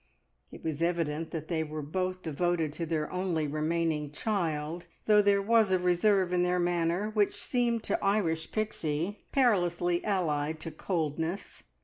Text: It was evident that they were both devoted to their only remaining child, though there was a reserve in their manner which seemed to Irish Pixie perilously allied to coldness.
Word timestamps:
It 0.51 0.63
was 0.63 0.81
evident 0.81 1.29
that 1.29 1.47
they 1.47 1.63
were 1.63 1.83
both 1.83 2.23
devoted 2.23 2.73
to 2.73 2.87
their 2.87 3.11
only 3.11 3.45
remaining 3.45 4.09
child, 4.11 4.87
though 5.05 5.21
there 5.21 5.43
was 5.43 5.71
a 5.71 5.77
reserve 5.77 6.33
in 6.33 6.41
their 6.41 6.57
manner 6.57 7.11
which 7.11 7.35
seemed 7.35 7.83
to 7.83 8.03
Irish 8.03 8.51
Pixie 8.51 9.19
perilously 9.31 10.03
allied 10.03 10.59
to 10.61 10.71
coldness. 10.71 11.61